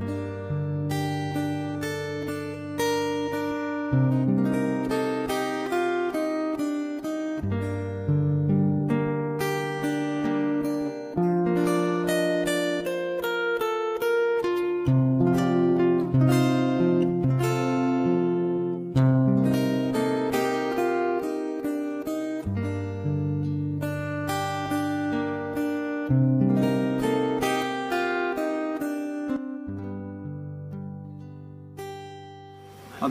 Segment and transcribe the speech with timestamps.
[0.00, 0.27] Bye.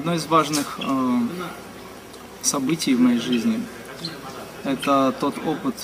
[0.08, 1.20] Одно из важных э,
[2.42, 3.62] событий в моей жизни–
[4.64, 5.76] это тот опыт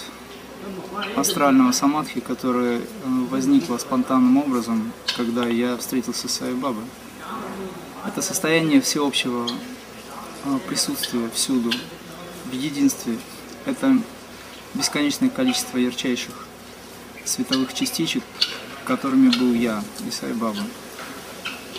[1.18, 2.82] астрального самадхи, который э,
[3.30, 6.86] возникло спонтанным образом, когда я встретился с Сай Бабой.
[8.08, 11.74] Это состояние всеобщего э, присутствия всюду,
[12.46, 13.18] в единстве.
[13.66, 13.98] Это
[14.74, 16.48] бесконечное количество ярчайших
[17.26, 18.24] световых частичек,
[18.86, 20.62] которыми был я и Сай Баба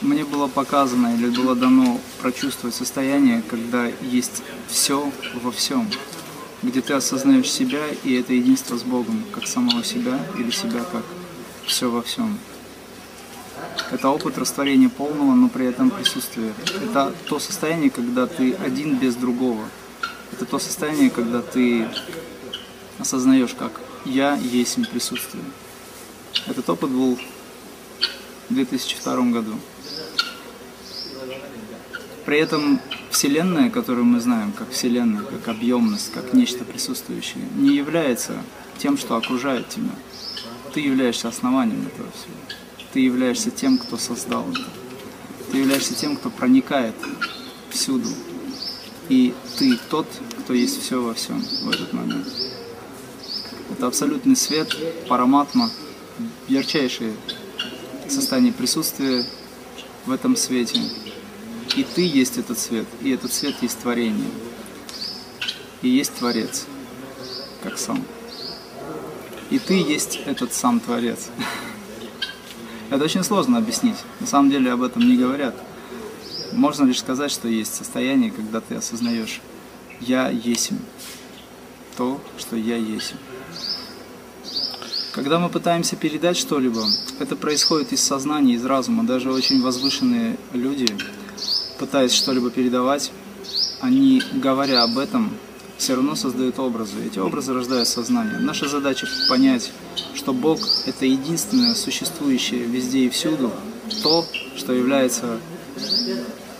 [0.04, 5.10] мне было показано или было дано прочувствовать состояние, когда есть все
[5.42, 5.88] во всем,
[6.62, 11.04] где ты осознаешь себя и это единство с Богом, как самого себя или себя как
[11.66, 12.38] все во всем.
[13.90, 16.52] Это опыт растворения полного, но при этом присутствия.
[16.82, 19.64] Это то состояние, когда ты один без другого.
[20.32, 21.88] Это то состояние, когда ты
[22.98, 25.44] осознаешь, как я есть присутствие.
[26.46, 27.18] Этот опыт был
[28.50, 29.54] в 2002 году.
[32.24, 32.80] При этом
[33.10, 38.42] Вселенная, которую мы знаем как Вселенная, как объемность, как нечто присутствующее, не является
[38.78, 39.90] тем, что окружает тебя.
[40.72, 42.34] Ты являешься основанием этого всего.
[42.92, 44.64] Ты являешься тем, кто создал это.
[45.52, 46.94] Ты являешься тем, кто проникает
[47.70, 48.08] всюду.
[49.08, 50.06] И ты тот,
[50.40, 52.26] кто есть все во всем в этот момент.
[53.70, 54.74] Это абсолютный свет,
[55.08, 55.70] параматма,
[56.48, 57.12] ярчайшее
[58.08, 59.24] состояние присутствия
[60.06, 60.80] в этом свете,
[61.76, 64.30] и ты есть этот свет, и этот свет есть творение.
[65.82, 66.66] И есть Творец,
[67.62, 68.02] как сам.
[69.50, 71.28] И ты есть этот сам Творец.
[72.90, 73.96] Это очень сложно объяснить.
[74.20, 75.54] На самом деле об этом не говорят.
[76.52, 79.40] Можно лишь сказать, что есть состояние, когда ты осознаешь
[80.00, 80.78] «я есмь»,
[81.96, 83.14] то, что я есть.
[85.12, 86.84] Когда мы пытаемся передать что-либо,
[87.18, 89.04] это происходит из сознания, из разума.
[89.04, 90.86] Даже очень возвышенные люди
[91.78, 93.12] пытаясь что-либо передавать,
[93.80, 95.30] они, говоря об этом,
[95.76, 96.96] все равно создают образы.
[97.04, 98.38] Эти образы рождают сознание.
[98.38, 99.72] Наша задача понять,
[100.14, 103.50] что Бог– это единственное существующее везде и всюду,
[104.02, 104.24] то,
[104.56, 105.38] что является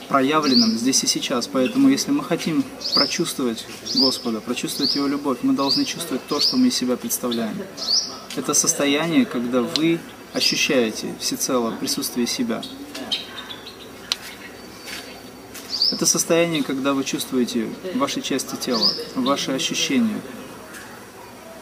[0.09, 1.47] проявленным здесь и сейчас.
[1.47, 2.65] Поэтому, если мы хотим
[2.95, 3.65] прочувствовать
[3.95, 7.57] Господа, прочувствовать Его любовь, мы должны чувствовать то, что мы из себя представляем.
[8.37, 10.01] Это состояние, когда вы
[10.33, 12.63] ощущаете всецело присутствие себя.
[16.05, 20.21] Это состояние, когда вы чувствуете ваши части тела, ваши ощущения.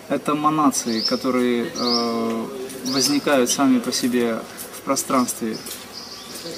[0.09, 2.47] Это манации, которые э,
[2.87, 4.43] возникают сами по себе
[4.77, 5.57] в пространстве.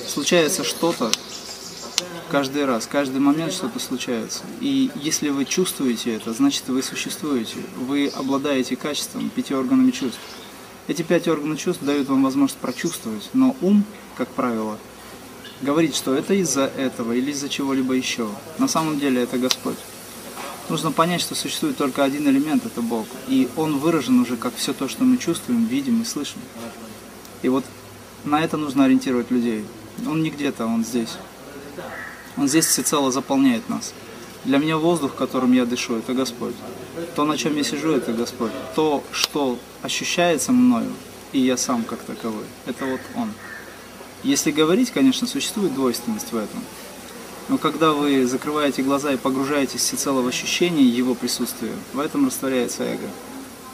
[0.08, 1.10] Случается что-то
[2.30, 4.44] каждый раз, каждый момент что-то случается.
[4.62, 7.56] И если вы чувствуете это, значит вы существуете.
[7.76, 10.20] Вы обладаете качеством пяти органами чувств.
[10.88, 13.84] Эти пять органов чувств дают вам возможность прочувствовать, но ум,
[14.16, 14.78] как правило,
[15.64, 18.28] говорить, что это из-за этого или из-за чего-либо еще.
[18.58, 19.78] На самом деле это Господь.
[20.68, 23.06] Нужно понять, что существует только один элемент, это Бог.
[23.28, 26.40] И Он выражен уже как все то, что мы чувствуем, видим и слышим.
[27.42, 27.64] И вот
[28.24, 29.64] на это нужно ориентировать людей.
[30.06, 31.16] Он не где-то, Он здесь.
[32.36, 33.92] Он здесь всецело заполняет нас.
[34.44, 36.54] Для меня воздух, которым я дышу, это Господь.
[37.16, 38.52] То, на чем я сижу, это Господь.
[38.74, 40.92] То, что ощущается мною,
[41.32, 43.30] и я сам как таковой, это вот Он.
[44.24, 46.64] Если говорить, конечно, существует двойственность в этом.
[47.50, 52.84] Но когда вы закрываете глаза и погружаетесь всецело в ощущение его присутствия, в этом растворяется
[52.84, 53.06] эго.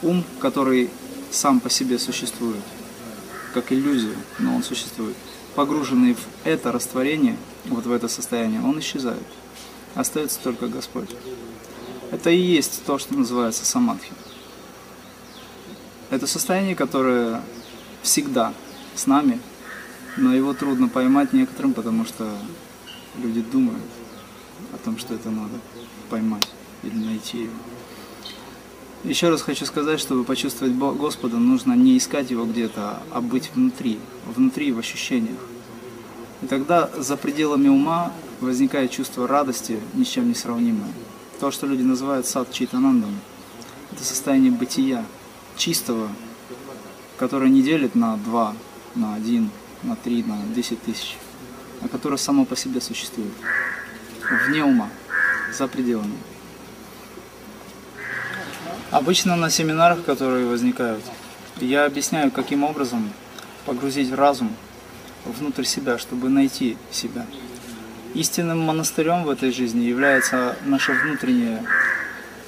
[0.01, 0.89] Ум, который
[1.31, 2.61] сам по себе существует,
[3.53, 5.15] как иллюзия, но он существует.
[5.55, 9.23] Погруженный в это растворение, вот в это состояние, он исчезает.
[9.95, 11.09] Остается только Господь.
[12.11, 14.11] Это и есть то, что называется самадхи.
[16.09, 17.41] Это состояние, которое
[18.03, 18.53] всегда
[18.95, 19.39] с нами,
[20.17, 22.29] но его трудно поймать некоторым, потому что
[23.17, 23.83] люди думают
[24.73, 25.59] о том, что это надо
[26.09, 26.47] поймать
[26.83, 27.53] или найти его.
[29.03, 33.97] Еще раз хочу сказать, чтобы почувствовать Господа, нужно не искать Его где-то, а быть внутри,
[34.27, 35.39] внутри, в ощущениях.
[36.43, 40.91] И тогда за пределами ума возникает чувство радости, ни с чем не сравнимое.
[41.39, 43.15] То, что люди называют сад читанандом,
[43.91, 45.03] это состояние бытия,
[45.57, 46.07] чистого,
[47.17, 48.53] которое не делит на два,
[48.93, 49.49] на один,
[49.83, 51.17] на 3, на 10 тысяч,
[51.81, 53.33] а которое само по себе существует,
[54.47, 54.89] вне ума,
[55.51, 56.17] за пределами.
[58.91, 61.03] Обычно на семинарах, которые возникают,
[61.59, 63.11] я объясняю, каким образом
[63.65, 64.55] погрузить разум
[65.25, 67.25] внутрь себя, чтобы найти себя.
[68.13, 71.63] Истинным монастырем в этой жизни является наше внутреннее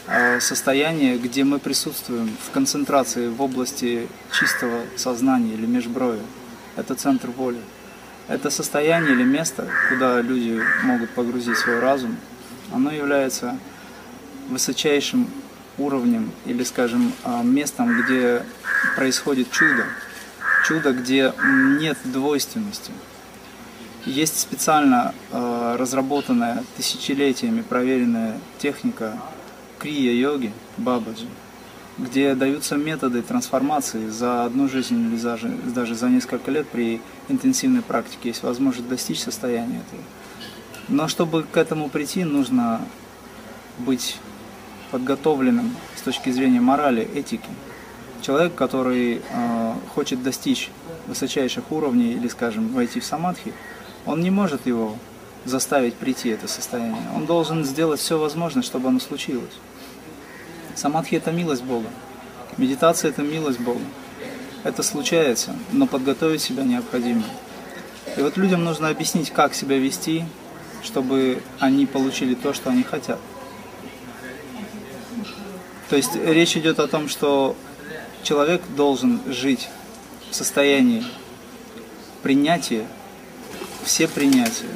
[0.07, 4.07] а, состояние, где мы присутствуем в концентрации в области
[4.37, 6.19] чистого сознания или межброви.
[6.75, 7.59] Это центр воли.
[8.27, 12.15] Это состояние или место, куда люди могут погрузить свой разум,
[12.71, 13.57] оно является
[14.49, 15.29] высочайшим
[15.77, 18.43] уровнем или, скажем, а, местом, где
[18.95, 19.85] происходит чудо.
[20.65, 21.33] Чудо, где
[21.79, 22.91] нет двойственности.
[24.05, 29.17] Есть специально э, разработанная тысячелетиями проверенная техника
[29.79, 31.25] крия-йоги, бабаджи,
[31.97, 37.81] где даются методы трансформации за одну жизнь или даже, даже за несколько лет при интенсивной
[37.81, 40.01] практике есть возможность достичь состояния этого.
[40.87, 42.81] Но чтобы к этому прийти, нужно
[43.79, 44.17] быть
[44.91, 47.49] подготовленным с точки зрения морали, этики.
[48.21, 50.69] Человек, который э, хочет достичь
[51.07, 53.53] высочайших уровней или, скажем, войти в самадхи,
[54.05, 54.97] он не может его
[55.45, 57.03] заставить прийти это состояние.
[57.15, 59.53] Он должен сделать все возможное, чтобы оно случилось.
[60.75, 61.87] Самадхи– это милость Бога.
[62.57, 63.81] Медитация– это милость Бога.
[64.63, 67.23] Это случается, но подготовить себя необходимо.
[68.17, 70.25] И вот людям нужно объяснить, как себя вести,
[70.83, 73.19] чтобы они получили то, что они хотят.
[75.89, 77.55] То есть речь идет о том, что
[78.23, 79.69] человек должен жить
[80.31, 81.03] в состоянии
[82.21, 82.87] принятия
[83.83, 84.69] все принятия,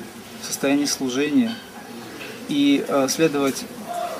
[0.43, 1.53] состояние служения
[2.49, 3.65] и э, следовать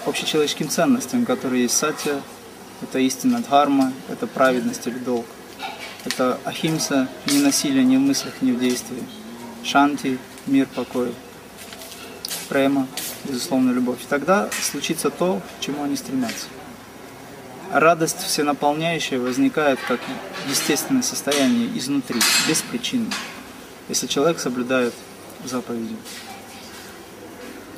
[0.08, 2.22] общечеловеческим ценностям, которые есть сатья,
[2.82, 5.26] это истина дхарма, это праведность или долг.
[6.06, 9.04] Это ахимса, не насилие ни в мыслях, ни в действии.
[9.64, 11.14] Шанти, мир, покой.
[12.48, 12.88] Према,
[13.26, 14.00] безусловно, любовь.
[14.08, 16.48] Тогда случится то, к чему они стремятся.
[17.74, 20.00] Радость всенаполняющая возникает как
[20.50, 23.08] естественное состояние изнутри, без причины
[23.90, 24.94] если человек соблюдает
[25.44, 25.96] заповеди.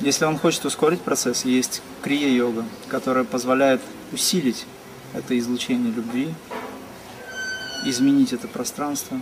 [0.00, 3.82] Если он хочет ускорить процесс, есть крия-йога, которая позволяет
[4.12, 4.64] усилить
[5.12, 6.32] это излучение любви,
[7.84, 9.20] изменить это пространство,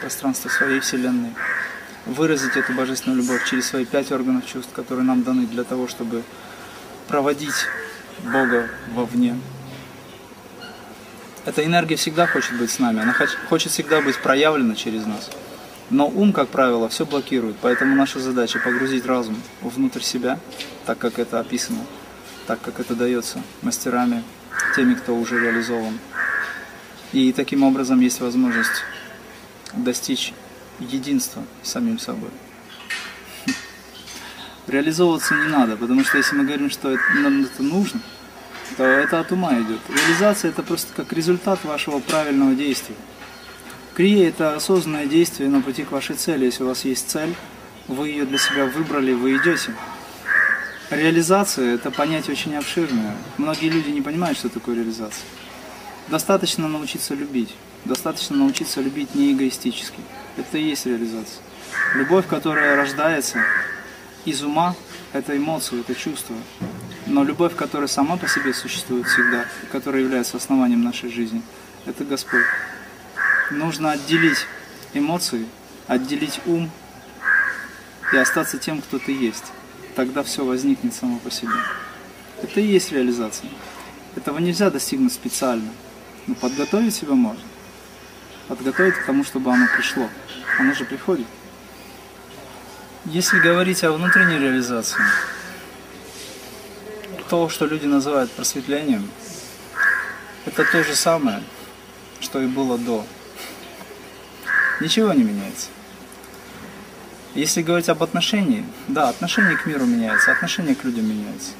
[0.00, 1.30] пространство своей Вселенной,
[2.06, 6.24] выразить эту божественную любовь через свои пять органов чувств, которые нам даны для того, чтобы
[7.06, 7.68] проводить
[8.24, 9.38] Бога вовне.
[11.44, 13.14] Эта энергия всегда хочет быть с нами, она
[13.48, 15.30] хочет всегда быть проявлена через нас.
[15.90, 20.38] Но ум, как правило, все блокирует, поэтому наша задача погрузить разум внутрь себя,
[20.86, 21.80] так как это описано,
[22.46, 24.24] так как это дается мастерами,
[24.74, 25.98] теми, кто уже реализован.
[27.12, 28.82] И таким образом есть возможность
[29.74, 30.32] достичь
[30.80, 32.30] единства с самим собой.
[34.66, 38.00] Реализовываться не надо, потому что если мы говорим, что нам это нужно,
[38.76, 39.80] то это от ума идет.
[39.88, 42.96] Реализация это просто как результат вашего правильного действия.
[43.94, 46.46] Крия– это осознанное действие на пути к вашей цели.
[46.46, 47.32] Если у вас есть цель,
[47.86, 49.72] вы ее для себя выбрали, вы идете.
[50.90, 53.14] Реализация– это понятие очень обширное.
[53.38, 55.24] Многие люди не понимают, что такое реализация.
[56.08, 57.54] Достаточно научиться любить.
[57.84, 60.00] Достаточно научиться любить не эгоистически.
[60.36, 61.40] Это и есть реализация.
[61.94, 63.44] Любовь, которая рождается
[64.24, 64.74] из ума,
[65.12, 66.34] это эмоции, это чувство.
[67.06, 71.42] Но любовь, которая сама по себе существует всегда, которая является основанием нашей жизни,
[71.86, 72.42] это Господь
[73.50, 74.46] нужно отделить
[74.92, 75.46] эмоции,
[75.86, 76.70] отделить ум
[78.12, 79.44] и остаться тем, кто ты есть.
[79.96, 81.52] Тогда все возникнет само по себе.
[82.42, 83.50] Это и есть реализация.
[84.16, 85.70] Этого нельзя достигнуть специально.
[86.26, 87.42] Но подготовить себя можно.
[88.48, 90.08] Подготовить к тому, чтобы оно пришло.
[90.58, 91.26] Оно же приходит.
[93.06, 95.00] Если говорить о внутренней реализации,
[97.28, 99.08] то, что люди называют просветлением,
[100.46, 101.42] это то же самое,
[102.20, 103.04] что и было до.
[104.80, 105.68] Ничего не меняется.
[107.34, 111.52] Если говорить об отношении, да, отношение к миру меняется, отношение к людям меняется.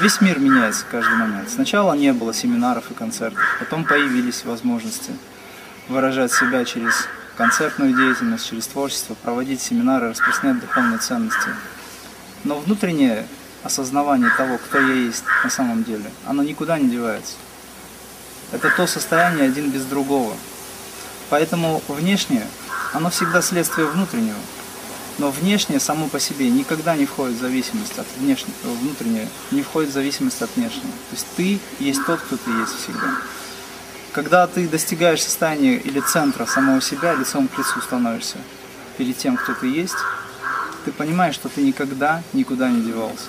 [0.00, 1.48] Весь мир меняется в каждый момент.
[1.48, 5.12] Сначала не было семинаров и концертов, потом появились возможности
[5.88, 11.48] выражать себя через концертную деятельность, через творчество, проводить семинары, распространять духовные ценности.
[12.44, 13.26] Но внутреннее
[13.62, 17.34] осознавание того, кто я есть на самом деле, оно никуда не девается.
[18.52, 20.34] Это то состояние один без другого,
[21.28, 22.46] Поэтому внешнее,
[22.92, 24.38] оно всегда следствие внутреннего.
[25.18, 29.90] Но внешнее само по себе никогда не входит в зависимость от внешнего, внутреннее не входит
[29.90, 30.92] в зависимость от внешнего.
[31.10, 33.16] То есть ты есть тот, кто ты есть всегда.
[34.12, 38.38] Когда ты достигаешь состояния или центра самого себя, лицом к лицу становишься
[38.98, 39.96] перед тем, кто ты есть,
[40.84, 43.26] ты понимаешь, что ты никогда никуда не девался.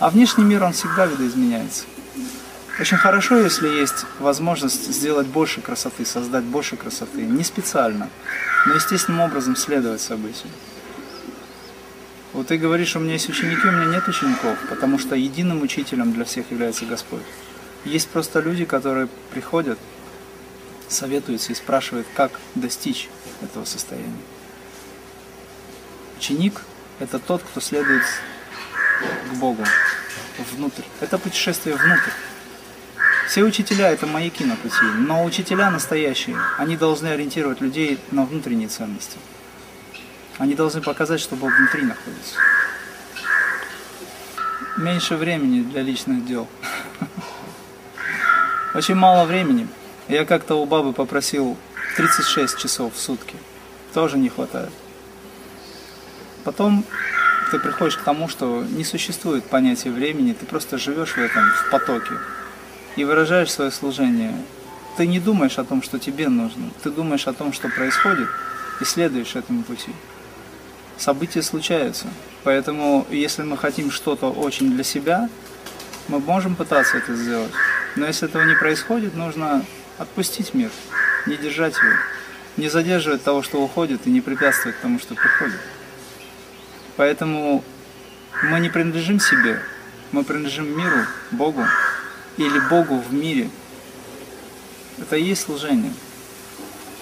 [0.00, 1.84] А внешний мир, он всегда видоизменяется.
[2.80, 7.22] Очень хорошо, если есть возможность сделать больше красоты, создать больше красоты.
[7.22, 8.10] Не специально,
[8.66, 10.50] но естественным образом следовать событию.
[12.32, 16.12] Вот ты говоришь, у меня есть ученики, у меня нет учеников, потому что единым учителем
[16.12, 17.22] для всех является Господь.
[17.84, 19.78] Есть просто люди, которые приходят,
[20.88, 23.08] советуются и спрашивают, как достичь
[23.40, 24.10] этого состояния.
[26.18, 26.62] Ученик–
[26.98, 28.02] это тот, кто следует
[29.30, 29.64] к Богу,
[30.56, 30.82] внутрь.
[31.00, 32.10] Это путешествие внутрь.
[33.26, 38.68] Все учителя– это маяки на пути, но учителя настоящие, они должны ориентировать людей на внутренние
[38.68, 39.16] ценности.
[40.38, 42.36] Они должны показать, что Бог внутри находится.
[44.76, 46.48] Меньше времени для личных дел.
[48.74, 49.68] Очень мало времени.
[50.08, 51.56] Я как-то у бабы попросил
[51.96, 53.36] 36 часов в сутки.
[53.94, 54.72] Тоже не хватает.
[56.44, 56.84] Потом
[57.50, 61.70] ты приходишь к тому, что не существует понятия времени, ты просто живешь в этом, в
[61.70, 62.14] потоке
[62.96, 64.34] и выражаешь свое служение.
[64.96, 68.28] Ты не думаешь о том, что тебе нужно, ты думаешь о том, что происходит,
[68.80, 69.92] и следуешь этому пути.
[70.96, 72.06] События случаются,
[72.44, 75.28] поэтому если мы хотим что-то очень для себя,
[76.08, 77.50] мы можем пытаться это сделать.
[77.96, 79.64] Но если этого не происходит, нужно
[79.98, 80.70] отпустить мир,
[81.26, 81.92] не держать его,
[82.56, 85.58] не задерживать того, что уходит, и не препятствовать тому, что приходит.
[86.96, 87.64] Поэтому
[88.42, 89.60] мы не принадлежим себе,
[90.12, 91.64] мы принадлежим миру, Богу,
[92.36, 93.50] или Богу в мире.
[94.98, 95.92] Это и есть служение.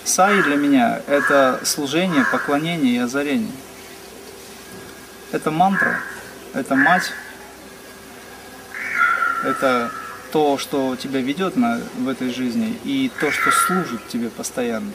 [0.04, 3.52] Саи для меня– это служение, поклонение и озарение.
[5.30, 6.00] Это мантра,
[6.52, 7.12] это мать,
[9.44, 9.90] это
[10.32, 14.92] то, что тебя ведет на, в этой жизни, и то, что служит тебе постоянно.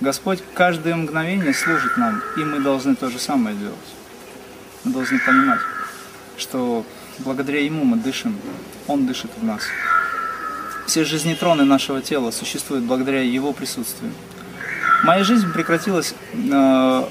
[0.00, 3.76] Господь каждое мгновение служит нам, и мы должны то же самое делать.
[4.84, 5.60] Мы должны понимать,
[6.36, 6.84] что
[7.18, 8.38] благодаря Ему мы дышим,
[8.86, 9.62] Он дышит в нас.
[10.86, 14.12] Все жизнетроны нашего тела существуют благодаря Его присутствию.
[15.02, 17.04] Моя жизнь прекратилась э,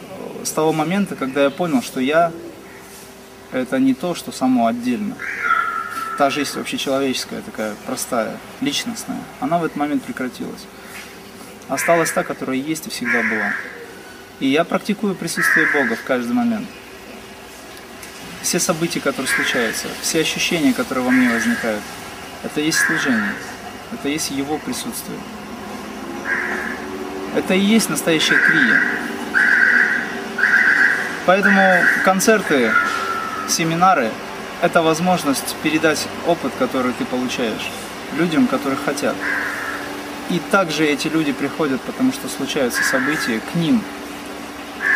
[0.44, 2.32] с того момента, когда я понял, что я–
[3.52, 5.16] это не то, что само отдельно.
[6.18, 10.62] Та жизнь вообще человеческая, такая простая, личностная, она в этот момент прекратилась
[11.68, 13.54] осталась та, которая есть и всегда была.
[14.40, 16.68] И я практикую присутствие Бога в каждый момент.
[18.44, 21.82] Все события, которые случаются, все ощущения, которые во мне возникают,
[22.44, 23.34] это есть служение,
[23.94, 25.18] это есть Его присутствие.
[27.36, 28.82] Это и есть настоящая крия.
[31.26, 32.74] Поэтому концерты,
[33.48, 34.12] семинары–
[34.62, 37.72] это возможность передать опыт, который ты получаешь
[38.18, 39.16] людям, которые хотят.
[40.30, 43.82] И также эти люди приходят, потому что случаются события, к ним,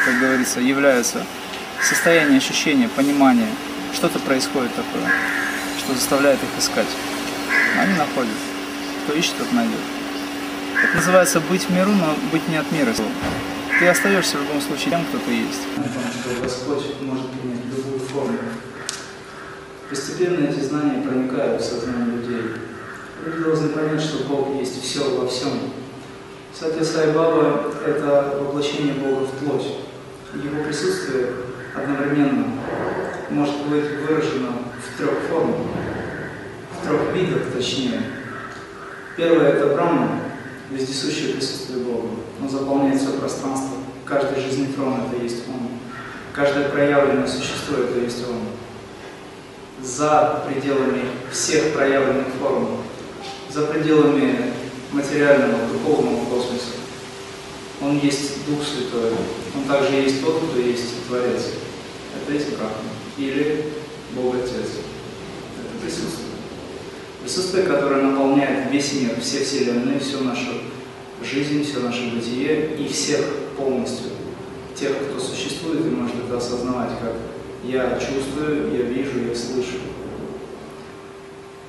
[0.06, 1.26] как говорится, является
[1.82, 3.50] состояние ощущения, понимания,
[3.94, 5.12] что-то происходит такое,
[5.80, 6.88] что заставляет их искать.
[7.80, 8.34] Они находят.
[9.04, 9.80] Кто ищет, тот найдет.
[10.84, 12.94] Это называется быть в миру, но быть не от мира.
[13.80, 15.62] Ты остаешься в любом случае тем, кто ты есть.
[16.42, 18.38] Господь может принять любую форму.
[19.90, 22.52] Постепенно эти знания проникают в сознание людей.
[23.26, 25.72] Люди должны понять, что Бог есть все во всем.
[26.54, 29.68] Кстати, Сай Баба– это воплощение Бога в плоть.
[30.34, 31.28] Его присутствие
[31.78, 32.46] одновременно
[33.30, 35.58] может быть выражено в трех формах,
[36.72, 38.02] в трех видах точнее.
[39.16, 40.20] Первое– это Брахма,
[40.72, 42.08] вездесущее присутствие Бога.
[42.42, 43.78] Он заполняет все пространство.
[44.06, 45.70] Каждый жизнетрон– это есть Он.
[46.34, 48.42] Каждое проявленное существо– это есть Он.
[49.84, 52.78] За пределами всех проявленных форм
[53.50, 54.54] за пределами
[54.92, 56.78] материального, духовного космоса.
[57.82, 59.14] Он есть Дух Святой.
[59.56, 61.42] Он также есть тот, кто есть Творец.
[62.22, 62.90] Это есть Брахма.
[63.18, 63.66] Или
[64.16, 64.52] Бог Отец.
[64.52, 66.28] Это присутствие.
[67.22, 70.62] Присутствие, которое наполняет весь мир, все вселенные, всю нашу
[71.24, 73.26] жизнь, все наше бытие и всех
[73.58, 74.12] полностью.
[74.76, 77.14] Тех, кто существует и может это осознавать, как
[77.64, 79.78] я чувствую, я вижу, я слышу.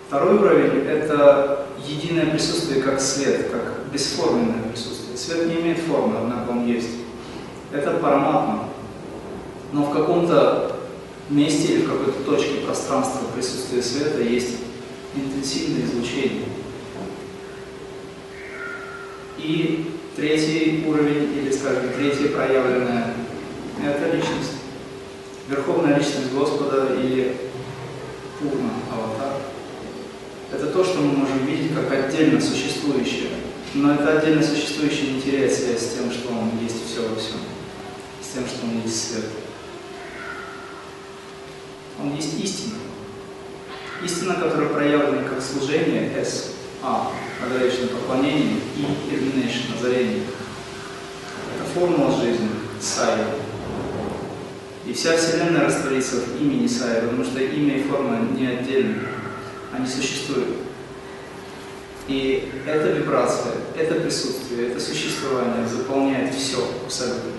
[0.06, 5.16] Второй уровень– это единое присутствие как свет, как бесформенное присутствие.
[5.16, 6.90] Свет не имеет формы, однако он есть.
[7.72, 8.67] Это параматма.
[9.72, 10.76] Но в каком-то
[11.30, 14.56] месте или в какой-то точке пространства присутствия света есть
[15.14, 16.44] интенсивное излучение.
[19.38, 23.14] И третий уровень, или, скажем, третье проявленное–
[23.84, 24.52] это личность.
[25.48, 27.36] Верховная личность Господа или
[28.38, 29.40] Пурна, аватар–
[30.52, 33.30] Это то, что мы можем видеть как отдельно существующее.
[33.74, 37.38] Но это отдельно существующее не теряет связь с тем, что он есть все во всем.
[38.22, 39.24] С тем, что он есть свет.
[42.00, 42.76] Он есть истина.
[44.04, 47.10] Истина, которая проявлена как служение S, А,
[47.42, 50.22] adoration, поклонение, и illumination, озарение.
[51.56, 52.48] Это формула жизни,
[52.80, 53.18] Сай.
[54.86, 59.00] И вся Вселенная растворится в имени Сая, потому что имя и форма не отдельны,
[59.72, 60.58] они существуют.
[62.06, 67.32] И эта вибрация, это присутствие, это существование заполняет все абсолютно.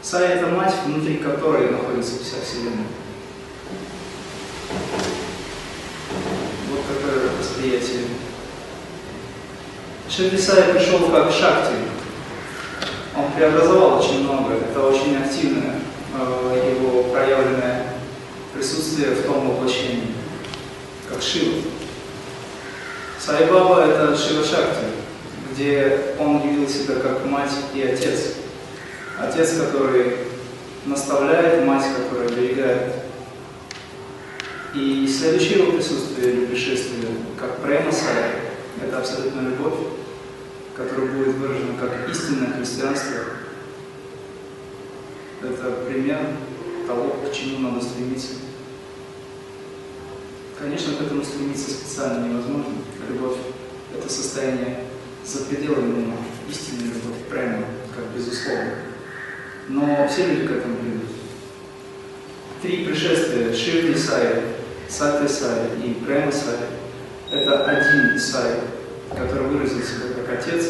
[0.00, 2.86] Сая– это мать, внутри которой находится вся Вселенная.
[6.70, 6.80] Вот
[10.18, 11.74] Шри Сая пришел как Шакти.
[13.16, 14.54] Он преобразовал очень много.
[14.54, 15.76] Это очень активное
[16.18, 17.92] э, его проявленное
[18.52, 20.14] присутствие в том воплощении,
[21.08, 21.62] как Шива.
[23.20, 24.86] Сайбаба– это Шива Шакти,
[25.52, 28.34] где он явил себя как мать и отец.
[29.20, 30.16] Отец, который
[30.84, 32.94] наставляет, мать, которая оберегает.
[34.74, 37.08] И следующее его присутствие или пришествие,
[37.38, 38.34] как Према Сая,
[38.82, 39.78] это абсолютная любовь,
[40.76, 43.20] которая будет выражена как истинное христианство.
[45.42, 46.18] Это пример
[46.86, 48.34] того, к чему надо стремиться.
[50.58, 52.74] Конечно, к этому стремиться специально невозможно.
[53.08, 53.38] Любовь–
[53.96, 54.84] это состояние
[55.24, 56.16] за пределами ума,
[56.50, 58.74] истинная любовь, прямо, как безусловно.
[59.68, 60.97] Но все люди к этому придут.
[62.62, 64.42] Три пришествия– Шивни Сай,
[64.88, 66.56] Сатя Сай и Према Сай–
[67.30, 68.54] это один Сай,
[69.10, 70.64] который выразил себя как отец,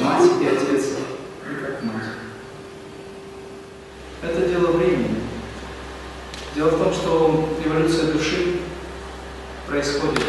[0.00, 0.84] мать и отец,
[1.50, 2.04] и как мать.
[4.22, 5.20] Это дело времени.
[6.54, 8.60] Дело в том, что эволюция души
[9.66, 10.24] происходит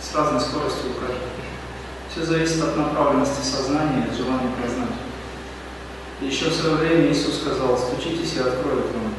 [0.00, 1.28] с разной скоростью у каждого.
[2.10, 5.09] Все зависит от направленности сознания и желания познать.
[6.20, 9.14] Еще в свое время Иисус сказал, стучитесь и откроют вам.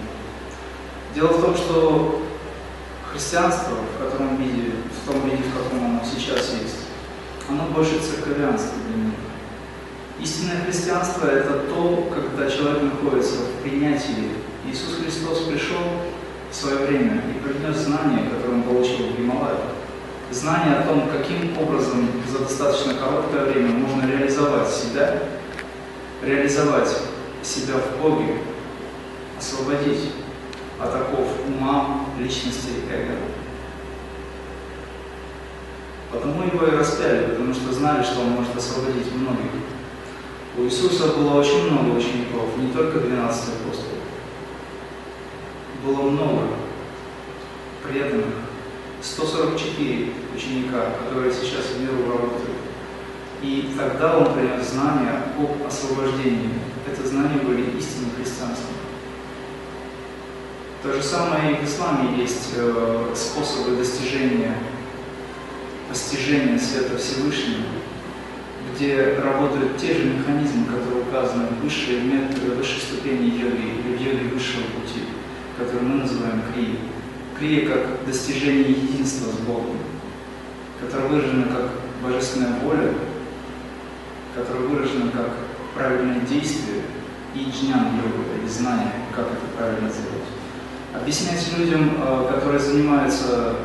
[1.16, 2.22] Дело в том, что
[3.12, 4.72] христианство в котором виде,
[5.04, 6.78] в том виде, в каком оно сейчас есть,
[7.50, 9.14] оно больше церковянство для меня.
[10.22, 14.34] Истинное христианство– это то, когда человек находится в принятии.
[14.70, 15.82] Иисус Христос пришел
[16.52, 19.58] в свое время и принес знания, которые он получил в Гималае.
[20.30, 25.24] Знание о том, каким образом за достаточно короткое время можно реализовать себя,
[26.22, 26.90] реализовать
[27.44, 28.38] себя в Боге,
[29.38, 30.12] освободить
[30.80, 33.18] от оков ума, личности, эго.
[36.12, 39.52] Потому его и распяли, потому что знали, что он может освободить многих.
[40.58, 44.02] У Иисуса было очень много учеников, не только 12 апостолов.
[45.86, 46.48] Было много
[47.84, 48.36] преданных,
[49.02, 52.51] 144 ученика, которые сейчас в миру работают.
[53.42, 56.52] И тогда он принес знания об освобождении.
[56.88, 58.76] Это знания были истинным христианством.
[60.84, 64.56] То же самое и в исламе есть э, способы достижения,
[65.90, 67.66] постижения света Всевышнего,
[68.74, 72.00] где работают те же механизмы, которые указаны в высшей,
[72.58, 75.02] высшей ступени йоги или в йоге высшего пути,
[75.58, 76.78] которые мы называем крия.
[77.38, 79.78] Крия как достижение единства с Богом,
[80.80, 81.70] которое выражено как
[82.04, 82.94] божественная воля,
[84.36, 85.30] которое выражено как
[85.76, 86.84] правильное действие
[87.36, 90.28] и джнян йога, или знание, как это правильно сделать.
[90.94, 93.56] Объяснять людям, э, которые занимаются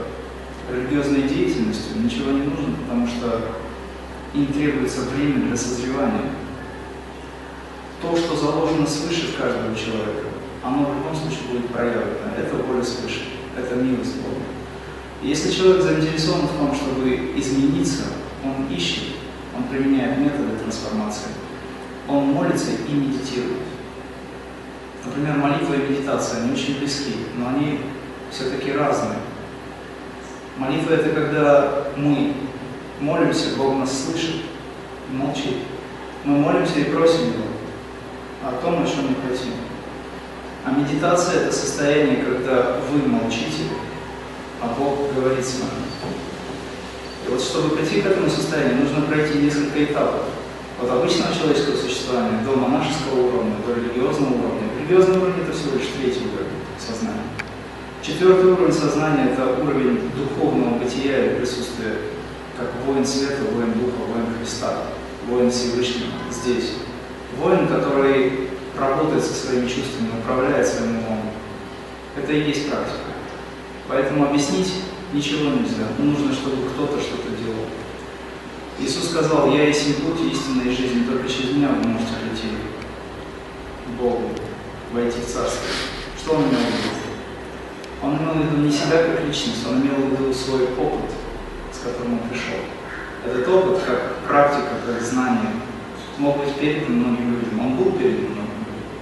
[0.71, 3.41] религиозной деятельностью, ничего не нужно, потому что
[4.35, 6.31] им требуется время для созревания.
[8.03, 10.29] То, что заложено свыше в каждого человека,
[10.63, 12.35] оно в любом случае будет проявлено.
[12.37, 13.25] Это воля свыше,
[13.57, 14.43] это милость Бога.
[15.23, 18.05] если человек заинтересован в том, чтобы измениться,
[18.45, 19.05] он ищет,
[19.57, 21.31] он применяет методы трансформации,
[22.09, 23.63] он молится и медитирует.
[25.05, 27.81] Например, молитва и медитация, они очень близки, но они
[28.31, 29.19] все-таки разные.
[30.57, 32.35] Молитва– это когда мы
[33.01, 34.37] молимся, Бог нас слышит
[35.11, 35.59] и молчит.
[36.25, 37.47] Мы молимся и просим Его
[38.45, 39.53] о том, о чем мы хотим.
[40.65, 43.65] А медитация– это состояние, когда вы молчите,
[44.61, 45.87] а Бог говорит с вами.
[47.37, 50.23] Вот чтобы прийти к этому состоянию, нужно пройти несколько этапов.
[50.81, 54.63] От обычного человеческого существования до монашеского уровня, до религиозного уровня.
[54.81, 57.29] Религиозный уровень– это всего лишь третий уровень сознания.
[58.01, 61.97] Четвертый уровень сознания– это уровень духовного бытия и присутствия,
[62.57, 64.73] как воин света, воин духа, воин Христа,
[65.29, 66.73] воин Всевышнего здесь.
[67.37, 71.21] Воин, который работает со своими чувствами, управляет своим умом.
[72.17, 73.13] Это и есть практика.
[73.89, 74.73] Поэтому объяснить
[75.13, 75.87] ничего нельзя.
[75.99, 77.67] Нужно, чтобы кто-то что-то делал.
[78.79, 82.49] Иисус сказал, я есть путь, истина и жизнь, только через меня вы можете прийти
[83.87, 84.31] к Богу,
[84.93, 85.65] войти в Царство.
[86.19, 86.91] Что он имел в виду?
[88.03, 91.11] Он имел в виду не себя как личность, он имел в виду свой опыт,
[91.73, 92.59] с которым он пришел.
[93.25, 95.53] Этот опыт, как практика, как знание,
[96.19, 97.61] мог быть передан многим людям.
[97.61, 98.93] Он был передан многим людям.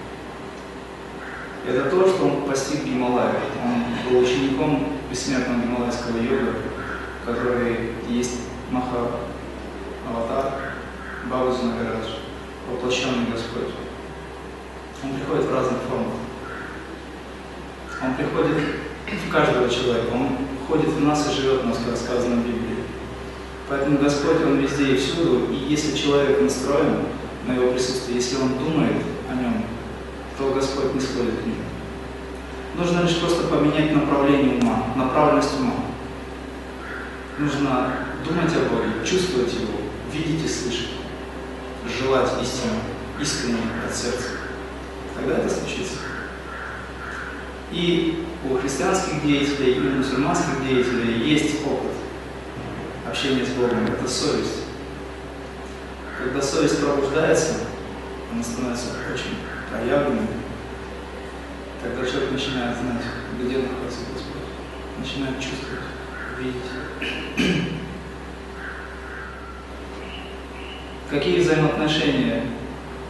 [1.67, 3.35] Это то, что он постиг в Гималае.
[3.63, 6.55] Он был учеником бессмертного гималайского йога,
[7.25, 8.41] который есть
[8.73, 9.21] Маха
[10.11, 10.75] Аватар,
[11.31, 12.09] Бауза Нагарадж,
[12.69, 13.75] воплощенный Господь.
[15.05, 16.15] Он приходит в разных формах.
[18.03, 18.57] Он приходит
[19.07, 22.79] в каждого человека, он входит в нас и живет в нас, как сказано в Библии.
[23.69, 27.05] Поэтому Господь, Он везде и всюду, и если человек настроен
[27.47, 28.97] на Его присутствие, если он думает
[29.31, 29.63] о Нем,
[30.37, 31.74] то Господь не сходит к нему.
[32.77, 35.75] Нужно лишь просто поменять направление ума, направленность ума.
[37.39, 37.93] Нужно
[38.25, 39.79] думать о Боге, чувствовать Его,
[40.13, 40.91] видеть и слышать,
[41.87, 42.73] желать истину,
[43.21, 44.31] искренне от сердца.
[45.15, 45.99] Тогда это случится.
[47.71, 51.93] И у христианских деятелей, и у мусульманских деятелей есть опыт
[53.09, 54.65] общения с Богом, это совесть.
[56.19, 57.55] Когда совесть пробуждается,
[58.33, 59.37] она становится очень
[59.71, 60.27] проявленной,
[61.85, 63.03] тогда человек начинает знать,
[63.39, 64.43] где находится Господь,
[64.99, 65.85] начинает чувствовать,
[66.41, 67.61] видеть.
[71.11, 72.47] Какие взаимоотношения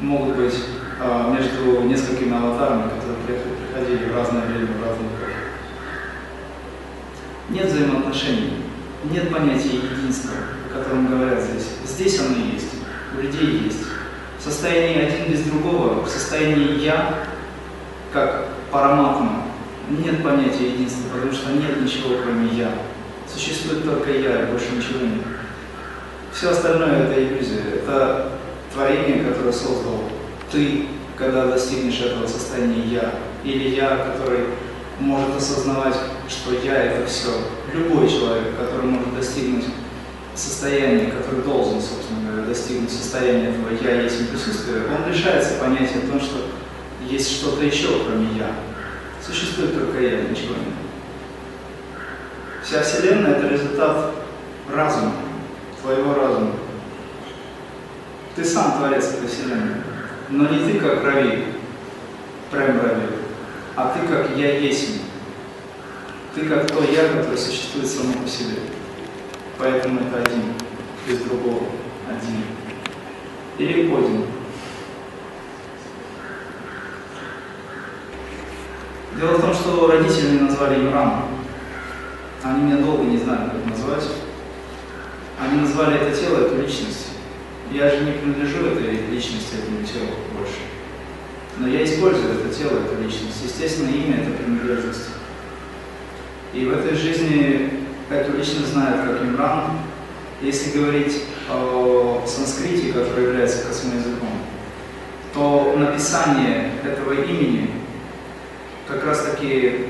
[0.01, 0.55] могут быть
[1.01, 5.35] а, между несколькими аватарами, которые приходили в разное время, в разные эпохи?
[7.51, 8.65] Нет взаимоотношений
[9.11, 10.33] нет понятия единства,
[10.69, 11.69] о котором говорят здесь.
[11.85, 12.71] Здесь оно есть,
[13.17, 13.85] у людей есть.
[14.39, 17.27] В состоянии один без другого, в состоянии «я»,
[18.13, 19.45] как параматма,
[19.89, 22.73] нет понятия единства, потому что нет ничего, кроме «я».
[23.33, 25.23] Существует только «я», и больше ничего нет.
[26.33, 28.33] Все остальное– это иллюзия, это
[28.73, 30.01] творение, которое создал
[30.51, 34.47] ты, когда достигнешь этого состояния «я», или «я», который
[34.99, 35.97] может осознавать,
[36.29, 37.31] что «я»– это все,
[37.73, 39.67] любой человек, который может достигнуть
[40.35, 46.11] состояния, который должен, собственно говоря, достигнуть состояния этого «я» есть присутствие, он лишается понятия о
[46.11, 46.39] том, что
[47.09, 48.55] есть что-то еще, кроме «я».
[49.25, 50.75] Существует только «я», ничего нет.
[52.62, 54.12] Вся Вселенная– это результат
[54.73, 55.12] разума,
[55.83, 56.53] твоего разума.
[58.37, 59.77] Ты сам творец этой Вселенной,
[60.29, 61.45] но не ты как Рави,
[62.51, 63.07] прям Рави,
[63.77, 65.01] а ты как «я есть».
[66.35, 68.57] Ты как то я, которое существует само по себе.
[69.57, 70.43] Поэтому это один,
[71.07, 71.67] без другого,
[72.09, 72.43] один.
[73.57, 74.25] Или один.
[79.16, 81.29] Дело в том, что родители назвали Имрам.
[82.42, 84.05] Они меня долго не знали, как назвать.
[85.40, 87.11] Они назвали это тело, эту личность.
[87.70, 90.59] Я же не принадлежу этой личности, этому телу больше.
[91.59, 93.42] Но я использую это тело, эту личность.
[93.44, 95.09] Естественно, имя– это принадлежность.
[96.53, 99.79] И в этой жизни эту личность знают как Имран.
[100.42, 104.29] Если говорить о санскрите, который является космоязыком,
[105.33, 107.70] то написание этого имени
[108.87, 109.87] как раз таки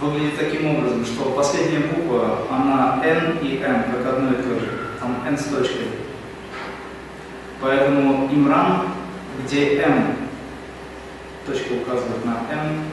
[0.00, 4.90] выглядит таким образом, что последняя буква, она N и M, как одно и то же.
[5.00, 5.88] Там N с точкой.
[7.60, 8.88] Поэтому Имран,
[9.44, 10.16] где M,
[11.46, 12.84] точка указывает на M,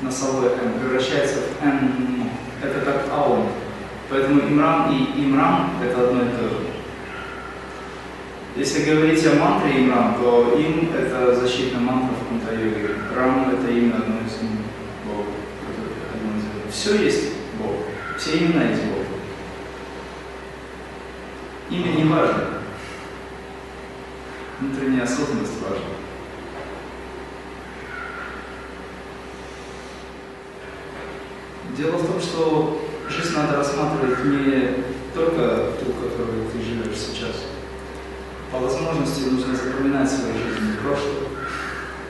[0.00, 2.30] носовой М превращается в М,
[2.62, 3.48] это как аум.
[4.08, 6.69] Поэтому имрам и имрам это одно и то же.
[8.56, 12.96] Если говорить о мантре имрам, то им это защитная мантра в кунта-йоге.
[13.14, 14.64] Рам это имя одно из имен
[15.06, 15.28] Бога,
[16.70, 17.76] Все есть Бог,
[18.18, 19.04] все имена есть Бог.
[21.70, 22.44] Имя не важно.
[24.58, 25.86] Внутренняя осознанность важна.
[31.76, 34.84] Дело в том, что жизнь надо рассматривать не
[35.14, 37.59] только ту, которую ты живешь сейчас.
[38.50, 41.28] По возможности нужно запоминать свою жизнь в прошлое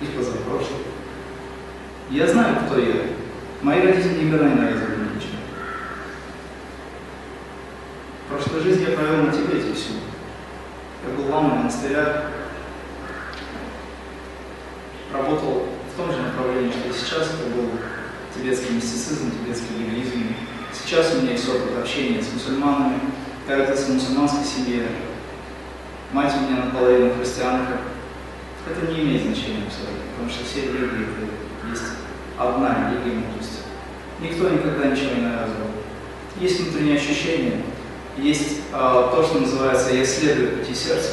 [0.01, 0.81] и позапрошлое.
[2.11, 2.95] Я знаю, кто я.
[3.61, 5.37] Мои родители никогда не навязывали мне ничего.
[8.25, 9.93] В прошлой жизни я провел на Тибете всю.
[11.07, 12.25] Я был ламой монастыря,
[15.13, 17.35] работал в том же направлении, что и сейчас.
[17.35, 17.71] Это был
[18.35, 20.35] тибетский мистицизм, тибетский буддизм.
[20.73, 22.99] Сейчас у меня есть опыт общения с мусульманами,
[23.47, 24.87] когда в мусульманской семье.
[26.13, 27.79] Мать у меня наполовину христианка.
[28.69, 31.93] Это не имеет значения абсолютно, потому что все религии это есть
[32.37, 33.61] одна религия мудрости.
[34.21, 35.71] Никто никогда ничего не навязывал.
[36.41, 37.63] Есть внутренние ощущения,
[38.17, 41.13] есть а, то, что называется «я следую пути сердца».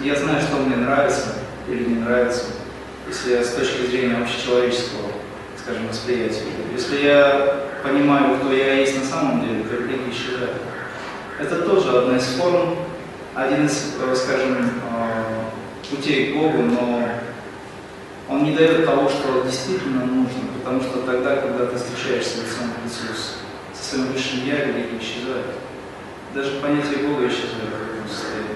[0.00, 1.36] Я знаю, что мне нравится
[1.68, 2.46] или не нравится,
[3.06, 5.12] если я с точки зрения общечеловеческого,
[5.62, 6.42] скажем, восприятия.
[6.74, 10.56] Если я понимаю, кто я есть на самом деле, то религия исчезает.
[11.38, 12.76] Это тоже одна из форм,
[13.34, 15.44] один из, э, скажем, э,
[15.88, 17.08] путей к Богу, но
[18.28, 22.84] он не дает того, что действительно нужно, потому что тогда, когда ты встречаешься лицом к
[22.84, 23.12] лицу
[23.74, 25.46] со своим высшим Я, религия исчезает.
[26.34, 28.50] Даже понятие Бога исчезает в этом состоянии.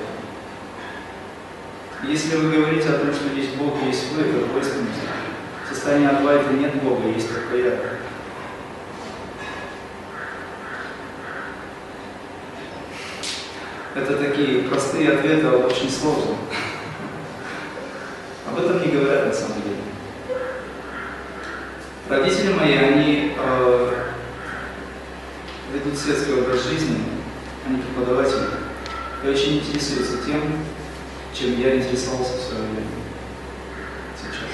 [2.06, 4.44] Если вы говорите о том, что есть Бог, есть вы, это.
[5.64, 7.78] В состоянии Адвайта нет Бога, есть только я.
[13.94, 16.36] Это такие простые ответы, а очень сложные.
[18.44, 19.76] Об этом не говорят на самом деле.
[22.08, 23.94] Родители мои, они э,
[25.72, 27.04] ведут светский образ жизни,
[27.68, 28.48] они преподаватели,
[29.22, 30.42] и очень интересуются тем,
[31.32, 32.88] чем я интересовался в свое время.
[34.18, 34.50] Сейчас.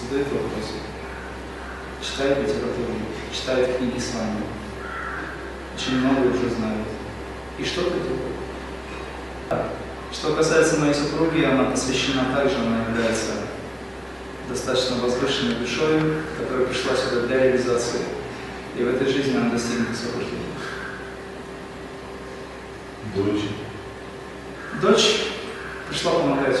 [0.00, 0.74] Задают вопросы.
[2.00, 2.94] Читают литературу,
[3.32, 4.42] читают книги с вами.
[5.76, 6.97] Очень много уже знают.
[7.58, 8.38] И что-то делают.
[10.12, 13.32] Что касается моей супруги, она посвящена также, она является
[14.48, 16.00] достаточно возвышенной душой,
[16.38, 18.00] которая пришла сюда для реализации.
[18.76, 20.38] И в этой жизни она достигнет освобождения.
[23.14, 23.42] Дочь.
[24.80, 25.24] Дочь
[25.88, 26.60] пришла помогать.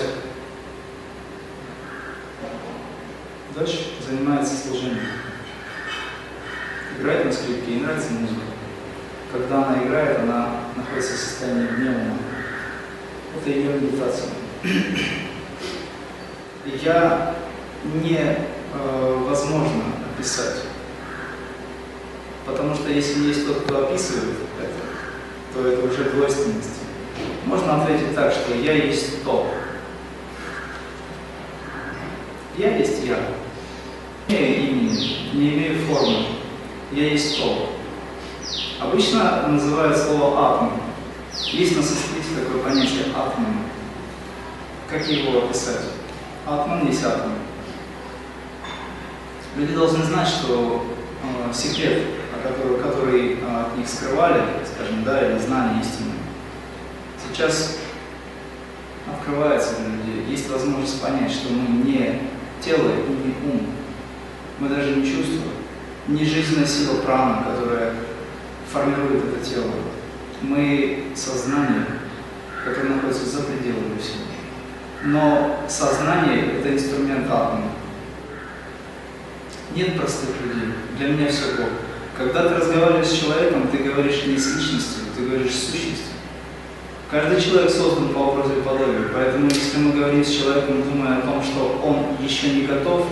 [3.54, 4.98] Дочь занимается служением.
[6.98, 8.40] Играет на скрипке, ей нравится музыка.
[9.32, 12.00] Когда она играет, она находится в состоянии гнева.
[13.36, 14.30] Это ее медитация.
[16.82, 17.34] Я
[18.02, 20.62] не э, возможно описать.
[22.46, 26.80] Потому что если есть тот, кто описывает это, то это уже двойственность.
[27.44, 29.46] Можно ответить так, что я есть то.
[32.56, 33.18] Я есть я.
[34.28, 36.24] Не имею имени, не имею формы.
[36.92, 37.77] Я есть то.
[38.80, 40.72] Обычно называют слово атом.
[41.50, 43.56] Есть на санскрите такое понятие атман.
[44.88, 45.80] Как его описать?
[46.46, 47.32] Атман есть атом.
[49.56, 50.86] Люди должны знать, что
[51.22, 52.04] э, секрет,
[52.40, 56.12] который, который э, от них скрывали, скажем, да, или знание истины,
[57.20, 57.78] сейчас
[59.12, 60.30] открывается для людей.
[60.30, 62.20] Есть возможность понять, что мы не
[62.64, 63.66] тело и не ум.
[64.60, 65.50] Мы даже не чувствуем.
[66.06, 68.07] Не жизненная сила праны, которая.
[70.42, 71.86] Мы сознание,
[72.64, 74.24] которое находится за пределами всего.
[75.04, 77.72] Но сознание– это инструмент атома.
[79.74, 80.74] Нет простых людей.
[80.96, 81.68] Для меня все Бог.
[82.16, 86.06] Когда ты разговариваешь с человеком, ты говоришь не с личностью, ты говоришь с сущностью.
[87.10, 91.22] Каждый человек создан по образу и подобию, поэтому если мы говорим с человеком, думая о
[91.22, 93.06] том, что он еще не готов,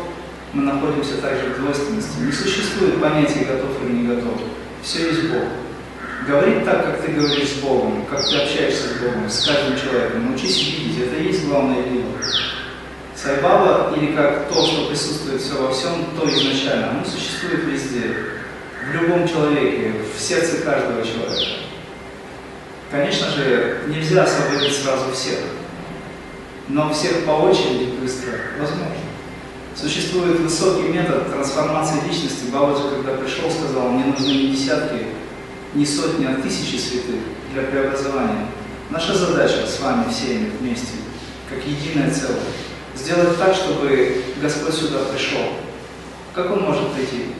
[0.52, 2.20] мы находимся также в двойственности.
[2.20, 4.34] Не существует понятия готов или не готов.
[4.82, 5.44] Все есть Бог.
[6.26, 10.26] Говорить так, как ты говоришь с Богом, как ты общаешься с Богом, с каждым человеком,
[10.26, 12.10] научись видеть, это и есть главное дело.
[13.14, 18.16] Сайбаба, или как то, что присутствует все во всем, то изначально, оно существует везде,
[18.84, 21.60] в любом человеке, в сердце каждого человека.
[22.90, 25.38] Конечно же, нельзя освободить сразу всех,
[26.68, 28.96] но всех по очереди быстро возможно.
[29.76, 32.50] Существует высокий метод трансформации личности.
[32.52, 35.06] Бабаджи, когда пришел, сказал, мне нужны не десятки,
[35.74, 37.20] не сотни, а тысячи святых
[37.52, 38.46] для преобразования.
[38.90, 40.94] Наша задача с вами всеми вместе,
[41.48, 42.40] как единое целое,
[42.94, 45.40] сделать так, чтобы Господь сюда пришел.
[46.34, 47.32] Как Он может прийти?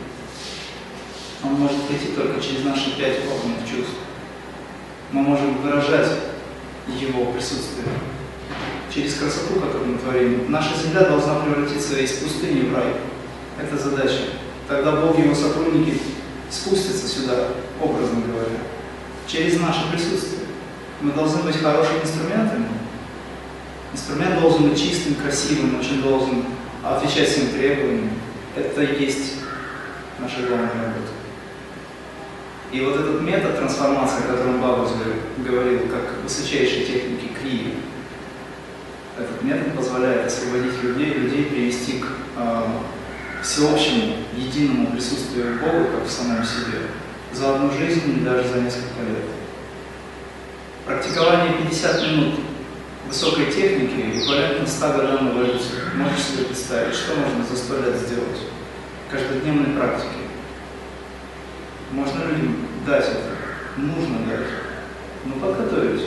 [1.44, 3.94] Он может прийти только через наши пять органов чувств.
[5.12, 6.08] Мы можем выражать
[6.88, 7.86] Его присутствие
[8.92, 10.50] через красоту, которую мы творим.
[10.50, 12.94] Наша земля должна превратиться из пустыни в рай.
[13.60, 14.22] Это задача.
[14.68, 16.00] Тогда Бог и Его сотрудники
[16.50, 17.48] спустятся сюда,
[17.80, 18.58] образно говоря,
[19.26, 20.42] через наше присутствие.
[21.00, 22.68] Мы должны быть хорошими инструментами.
[23.92, 26.44] Инструмент должен быть чистым, красивым, очень должен
[26.82, 28.10] отвечать всем требованиям.
[28.54, 29.34] Это и есть
[30.18, 31.12] наша главная работа.
[32.72, 34.92] И вот этот метод трансформации, о котором Бабус
[35.38, 37.74] говорил, как высочайшей техники крии,
[39.18, 42.06] этот метод позволяет освободить людей, людей привести к
[42.36, 42.62] э,
[43.46, 46.88] всеобщему, единому присутствию Бога, как в самом себе,
[47.32, 49.24] за одну жизнь или даже за несколько лет.
[50.84, 52.34] Практикование 50 минут
[53.08, 55.78] высокой техники эквивалентно 100 годам эволюции.
[55.94, 58.40] Можешь себе представить, что можно за 100 лет сделать?
[59.10, 60.26] каждодневной практики.
[61.92, 64.46] Можно людям дать это, нужно дать,
[65.24, 66.02] но подготовить.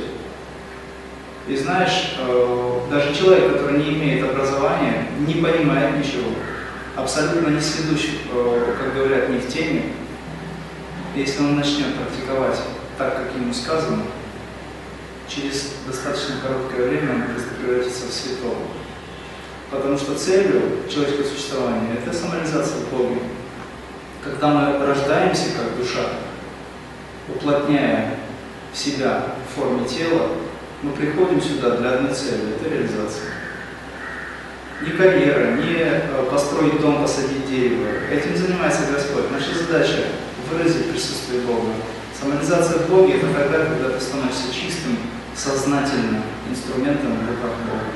[1.47, 6.32] И знаешь, э, даже человек, который не имеет образования, не понимает ничего,
[6.95, 9.93] абсолютно не сведущ, э, как говорят, не в теме,
[11.15, 12.60] если он начнет практиковать
[12.97, 14.04] так, как ему сказано,
[15.28, 17.23] через достаточно короткое время он
[17.62, 18.58] превратится в святого.
[19.71, 23.19] Потому что целью человеческого существования– это самореализация в Боге.
[24.23, 26.10] Когда мы рождаемся как душа,
[27.28, 28.15] уплотняя
[28.73, 30.30] себя в форме тела,
[30.82, 33.38] мы приходим сюда для одной цели– это реализация.
[34.82, 37.88] Не карьера, не э, построить дом, посадить дерево.
[38.10, 39.30] Этим занимается Господь.
[39.30, 40.06] Наша задача–
[40.50, 41.74] выразить присутствие Бога.
[42.18, 44.98] Самореализация в Боге– это тогда, когда ты становишься чистым,
[45.36, 47.92] сознательным инструментом в руках Бога.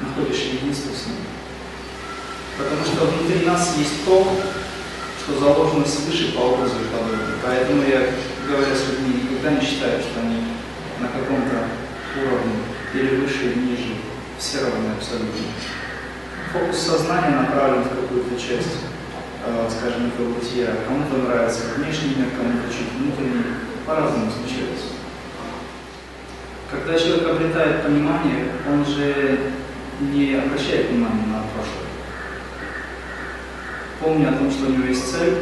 [0.00, 1.26] Находишь единство с Ним.
[2.58, 4.36] Потому что внутри нас есть то,
[5.18, 7.38] что заложено свыше по образу и подобию.
[7.44, 8.06] Поэтому я,
[8.46, 10.44] говоря с людьми, никогда не считаю, что они
[11.00, 11.66] на каком-то
[12.22, 12.54] уровне
[12.94, 14.11] или выше, или ниже.
[14.54, 15.40] Равны абсолютно.
[16.52, 18.76] Фокус сознания направлен в какую-то часть,
[19.46, 20.74] э, скажем, этого бытия.
[20.86, 23.44] Кому-то нравится внешний мир, кому-то чуть внутренний.
[23.86, 24.88] По-разному случается.
[26.70, 29.52] Когда человек обретает понимание, он же
[30.00, 31.88] не обращает внимания на прошлое.
[34.00, 35.38] Помня о том, что у него есть цель,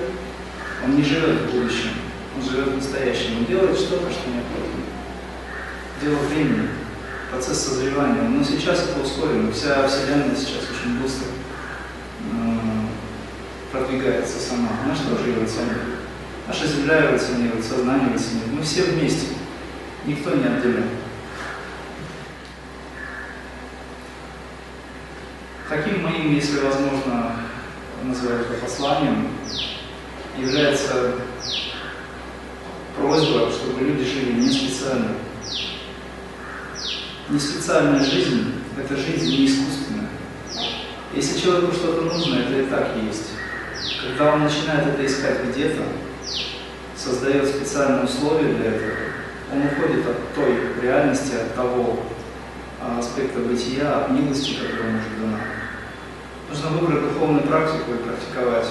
[0.84, 1.94] он не живет в будущем,
[2.36, 4.80] он живет в настоящем, он делает что-то, что необходимо
[6.00, 6.68] дело времени,
[7.30, 8.22] процесс созревания.
[8.22, 9.52] Но сейчас это ускорено.
[9.52, 11.26] Вся Вселенная сейчас очень быстро
[12.32, 14.70] э, продвигается сама.
[14.94, 16.00] Что же эволюционирует?
[16.46, 18.52] Наша Земля эволюционирует, сознание эволюционирует.
[18.52, 19.28] Мы все вместе.
[20.04, 20.84] Никто не отделен.
[25.68, 27.36] Таким моим, если возможно,
[28.02, 29.28] называть это посланием,
[30.36, 31.12] является
[32.96, 35.10] просьба, чтобы люди жили не специально,
[37.30, 40.08] не специальная жизнь, это жизнь не искусственная.
[41.14, 43.30] Если человеку что-то нужно, это и так есть.
[44.02, 45.82] Когда он начинает это искать где-то,
[46.96, 48.92] создает специальные условия для этого,
[49.52, 52.02] он уходит от той реальности, от того
[52.80, 55.40] а, аспекта бытия, от милости, которая может дана.
[56.48, 58.66] Нужно выбрать духовную практику и практиковать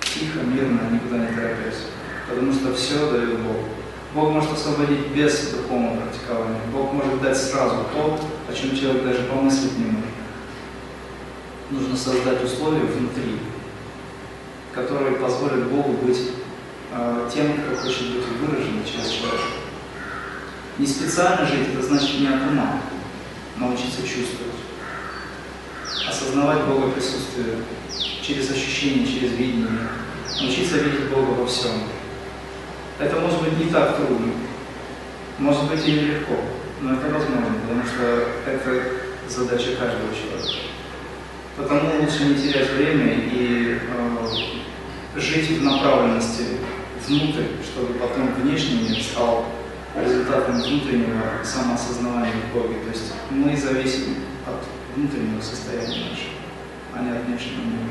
[0.00, 1.86] тихо, мирно, никуда не торопясь.
[2.28, 3.56] Потому что все дает Бог.
[4.14, 6.60] Бог может освободить без духовного практикования.
[6.72, 10.10] Бог может дать сразу то, о чем человек даже помыслить не может.
[11.70, 13.38] Нужно создать условия внутри,
[14.72, 16.30] которые позволят Богу быть
[16.92, 19.42] э, тем, кто хочет быть выражен через человека.
[20.78, 22.80] Не специально жить, это значит не от ума,
[23.56, 24.52] научиться чувствовать.
[26.08, 27.56] Осознавать Бога присутствие
[28.22, 29.88] через ощущение, через видение.
[30.40, 31.72] Научиться видеть Бога во всем.
[32.98, 34.32] Это может быть не так трудно,
[35.38, 36.36] может быть и нелегко,
[36.80, 38.82] но это возможно, потому что это
[39.28, 40.66] задача каждого человека.
[41.58, 46.44] Потому лучше не терять время и э, жить в направленности
[47.06, 49.44] внутрь, чтобы потом внешний мир стал
[49.94, 52.76] результатом внутреннего самоосознавания в.
[52.84, 56.32] То есть мы зависим от внутреннего состояния нашего,
[56.94, 57.90] а не от внешнего мира.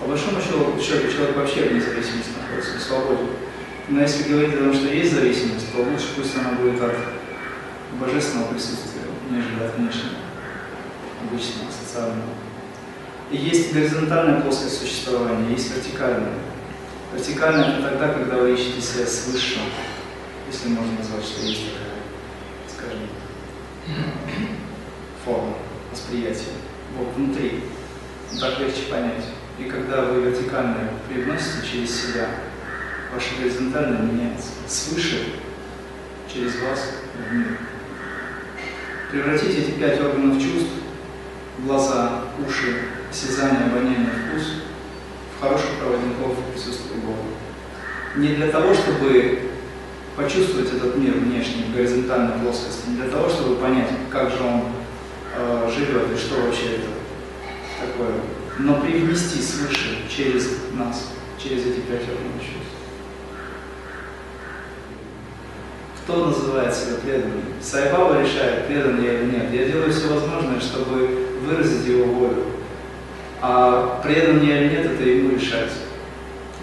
[0.00, 3.49] По большому счету, человек вообще в независимости находится, в свободе.
[3.88, 6.94] Но если говорить о том, что есть зависимость, то лучше пусть она будет от
[7.98, 10.16] божественного присутствия, нежели от внешнего,
[11.22, 12.30] обычного, социального.
[13.30, 16.32] И есть горизонтальная плоскость существования, есть вертикальная.
[17.12, 19.62] Вертикальная это тогда, когда вы ищете себя с высшим,
[20.50, 22.00] если можно назвать, что есть такая,
[22.68, 23.08] скажем,
[25.24, 25.54] форма
[25.92, 26.54] восприятия.
[26.96, 27.64] Бог внутри.
[28.38, 29.24] Так легче понять.
[29.58, 32.28] И когда вы вертикально привносите через себя
[33.12, 35.32] Ваша горизонтальная меняется свыше
[36.32, 36.92] через вас
[37.28, 37.58] в мир.
[39.10, 40.70] Превратите эти пять органов чувств,
[41.58, 44.62] глаза, уши, осязание, обоняние, вкус,
[45.36, 47.22] в хороших проводников присутствия Бога.
[48.14, 49.50] Не для того, чтобы
[50.14, 54.62] почувствовать этот мир внешний, горизонтальной плоскости, не для того, чтобы понять, как же он
[55.36, 56.88] э, живет и что вообще это
[57.80, 58.14] такое,
[58.58, 61.08] но привнести свыше через нас,
[61.42, 62.79] через эти пять органов чувств.
[66.10, 67.44] Кто называет себя преданным?
[67.62, 69.52] Сайбаба решает, предан я или нет.
[69.52, 72.46] Я делаю все возможное, чтобы выразить его волю.
[73.40, 75.70] А предан я или нет, это ему решать.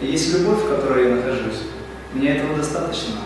[0.02, 1.62] Есть любовь, в которой я нахожусь.
[2.14, 3.22] Мне этого достаточно.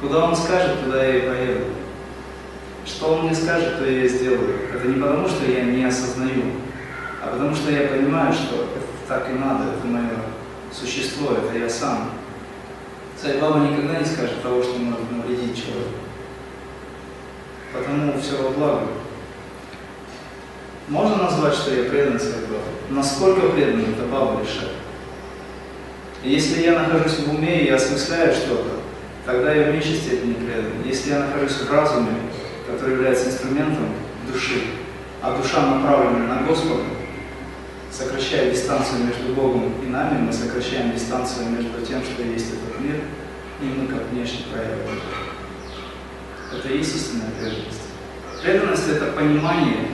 [0.00, 1.64] Куда он скажет, туда я и поеду.
[2.84, 4.56] Что он мне скажет, то я и сделаю.
[4.74, 6.42] Это не потому, что я не осознаю,
[7.22, 8.68] а потому что я понимаю, что
[9.06, 10.10] так и надо, это мое
[10.72, 12.10] существо, это я сам.
[13.24, 15.96] Царь Баба никогда не скажет того, что может навредить человеку.
[17.72, 18.82] Потому все во благо.
[20.88, 22.64] Можно назвать, что я предан царь Баба?
[22.90, 24.74] Насколько предан, это Баба решает.
[26.22, 28.72] И если я нахожусь в уме и осмысляю что-то,
[29.24, 30.82] тогда я в меньшей степени предан.
[30.84, 32.10] Если я нахожусь в разуме,
[32.66, 33.88] который является инструментом
[34.30, 34.64] души,
[35.22, 36.82] а душа направлена на Господа,
[37.96, 43.00] сокращая дистанцию между Богом и нами, мы сокращаем дистанцию между тем, что есть этот мир,
[43.60, 45.00] и мы как внешне проявляем.
[46.52, 47.82] Это и есть истинная преданность.
[48.42, 49.90] Преданность– это понимание,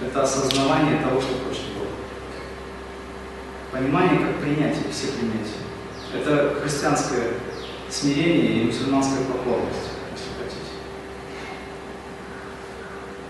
[0.00, 1.88] это осознавание того, что хочет Бог.
[3.72, 5.60] Понимание как принятие, все принятия.
[6.14, 7.32] Это христианское
[7.90, 10.72] смирение и мусульманская покорность, если хотите.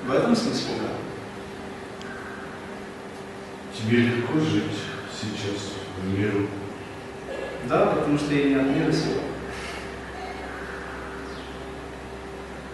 [0.07, 1.08] В этом смысле, да.
[3.79, 4.77] Тебе легко жить
[5.13, 6.49] сейчас в миру?
[7.69, 9.21] Да, потому что я не от мира сего.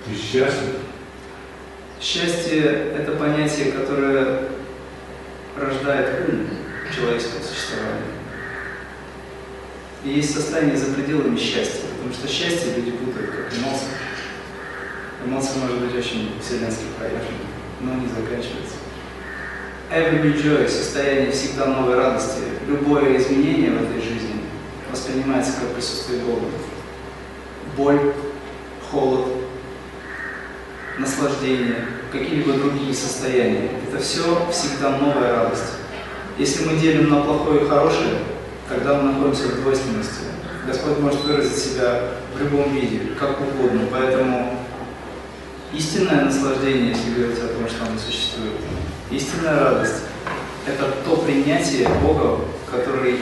[0.06, 0.76] Ты счастлив?
[2.00, 2.62] Счастье–
[2.96, 4.48] это понятие, которое
[5.56, 6.46] рождает ум
[6.94, 8.14] человеческого существования.
[10.04, 13.88] И есть состояние за пределами счастья, потому что счастье люди путают как эмоции.
[15.24, 17.24] Эмоция может быть очень вселенски проявлена,
[17.80, 18.83] но не заканчивается.
[19.90, 22.40] Every joy– состояние всегда новой радости.
[22.66, 24.40] Любое изменение в этой жизни
[24.90, 26.46] воспринимается как присутствие Бога.
[27.76, 28.14] Боль,
[28.90, 29.26] холод,
[30.98, 33.70] наслаждение, какие-либо другие состояния.
[33.86, 35.74] Это все всегда новая радость.
[36.38, 38.18] Если мы делим на плохое и хорошее,
[38.68, 40.24] тогда мы находимся в двойственности.
[40.66, 42.00] Господь может выразить себя
[42.34, 43.82] в любом виде, как угодно.
[43.92, 44.58] Поэтому
[45.74, 48.54] истинное наслаждение, если говорить о том, что оно существует,
[49.10, 50.02] истинная радость–
[50.66, 53.20] это то принятие Бога, который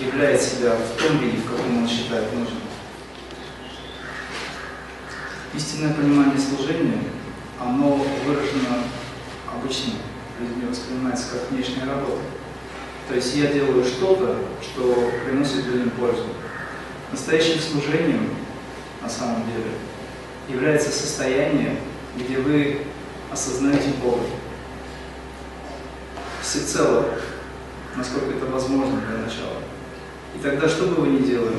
[0.00, 2.60] являет себя в том виде, в каком он считает нужным.
[5.54, 6.98] Истинное понимание служения,
[7.58, 8.84] оно выражено
[9.52, 9.94] обычно
[10.38, 12.20] людьми воспринимается как внешняя работа.
[13.08, 16.26] То есть я делаю что-то, что приносит людям пользу.
[17.10, 18.30] Настоящим служением,
[19.00, 19.70] на самом деле,
[20.48, 21.78] является состояние,
[22.16, 22.82] где вы
[23.32, 24.24] осознаете Бога
[26.46, 27.06] всецело,
[27.96, 29.62] насколько это возможно для начала.
[30.34, 31.56] И тогда, что бы вы ни делали,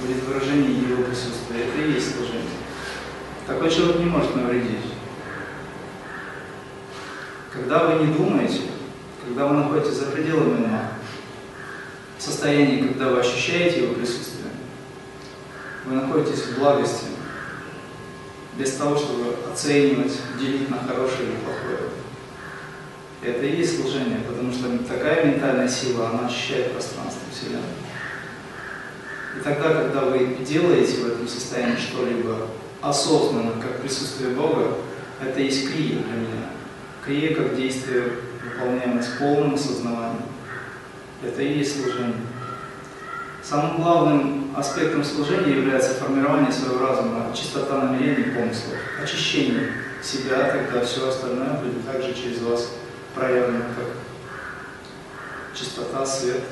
[0.00, 1.64] будет выражение Его присутствия.
[1.66, 2.44] Это и есть служение.
[3.46, 4.94] Такой человек не может навредить.
[7.52, 8.62] Когда вы не думаете,
[9.24, 10.92] когда вы находитесь за пределами ума,
[12.16, 14.52] в состоянии, когда вы ощущаете его присутствие,
[15.84, 17.06] вы находитесь в благости,
[18.56, 21.89] без того, чтобы оценивать, делить на хорошее или плохое.
[23.22, 27.62] Это и есть служение, потому что такая ментальная сила, она ощущает пространство Вселенной.
[29.36, 32.48] И тогда, когда вы делаете в этом состоянии что-либо
[32.80, 34.72] осознанно, как присутствие Бога,
[35.20, 36.46] это есть крия для меня.
[37.04, 38.04] Крия как действие,
[38.42, 40.22] выполняемое с полным осознаванием.
[41.22, 42.16] Это и есть служение.
[43.42, 50.84] Самым главным аспектом служения является формирование своего разума, чистота намерений и помыслов, очищение себя, тогда
[50.84, 52.70] все остальное будет также через вас
[53.14, 56.42] проявлено как чистота, свет.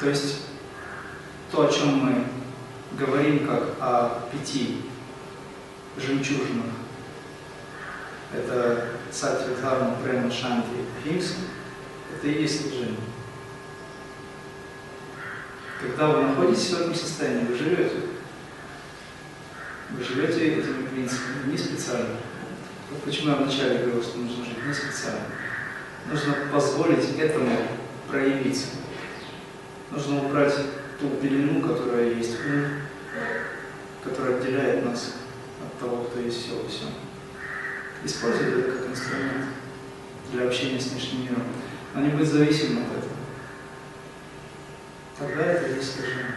[0.00, 0.42] То есть
[1.50, 2.24] то, о чем мы
[2.98, 4.82] говорим как о пяти
[5.96, 6.66] жемчужинах,
[8.32, 10.68] это Сатья Дхарма, Према, Шанти,
[11.02, 11.34] Химса,
[12.14, 12.96] это и есть служение.
[15.80, 18.00] Когда вы находитесь в этом состоянии, вы живете.
[19.90, 22.16] Вы живете этими принципами не специально.
[22.90, 25.26] Вот почему я вначале говорил, что нужно жить не специально.
[26.10, 27.50] Нужно позволить этому
[28.08, 28.68] проявиться.
[29.90, 30.54] Нужно убрать
[30.98, 32.64] ту пелену, которая есть ум,
[34.02, 35.16] которая отделяет нас
[35.62, 36.88] от того, кто есть все во всем.
[38.04, 39.46] Использовать это как инструмент
[40.32, 41.42] для общения с внешним миром,
[41.94, 43.12] но не быть зависимым от этого.
[45.18, 46.34] Тогда это есть служение.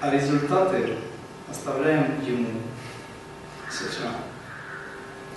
[0.00, 0.96] А результаты
[1.48, 2.62] оставляем ему,
[3.70, 4.29] сатьям.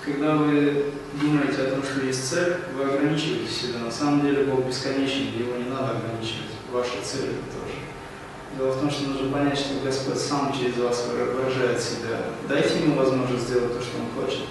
[0.06, 3.80] Когда вы думаете о том, что есть цель, вы ограничиваете себя.
[3.80, 6.51] На самом деле Бог бесконечен, его не надо ограничивать.
[6.74, 7.80] Ваши цели тоже.
[8.58, 12.20] Дело в том, что нужно понять, что Господь сам через вас выражает себя.
[12.49, 14.43] Дайте ему возможность сделать то, что он хочет.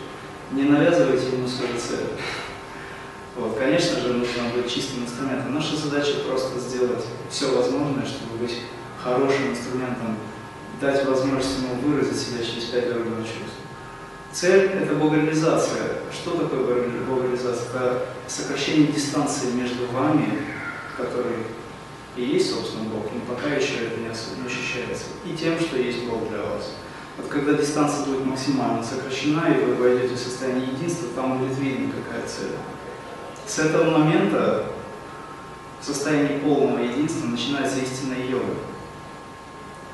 [0.53, 2.07] Не навязывайте ему свою цель.
[3.37, 5.55] Вот, конечно же, нужно быть чистым инструментом.
[5.55, 8.59] Наша задача просто сделать все возможное, чтобы быть
[9.03, 10.17] хорошим инструментом,
[10.81, 13.62] дать возможность ему выразить себя через пять органов чувств.
[14.33, 16.01] Цель– это богореализация.
[16.11, 17.69] Что такое богореализация?
[17.69, 20.39] Это сокращение дистанции между вами,
[20.97, 21.37] который
[22.17, 26.29] и есть, собственно, Бог, но пока еще это не ощущается, и тем, что есть Бог
[26.29, 26.75] для вас.
[27.17, 31.91] Вот когда дистанция будет максимально сокращена, и вы войдете в состояние единства, там будет видно,
[31.93, 32.53] какая цель.
[33.47, 34.67] С этого момента
[35.81, 38.57] в состоянии полного единства начинается истинная йога,